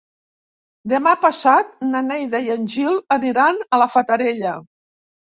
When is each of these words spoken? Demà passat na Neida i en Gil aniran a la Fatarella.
Demà 0.93 1.11
passat 1.25 1.67
na 1.89 1.99
Neida 2.05 2.41
i 2.45 2.49
en 2.53 2.63
Gil 2.75 2.97
aniran 3.17 3.59
a 3.77 3.81
la 3.83 3.89
Fatarella. 3.97 4.55